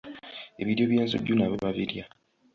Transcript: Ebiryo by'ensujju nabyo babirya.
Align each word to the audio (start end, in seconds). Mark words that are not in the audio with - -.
Ebiryo 0.61 0.83
by'ensujju 0.91 1.33
nabyo 1.35 1.57
babirya. 1.63 2.03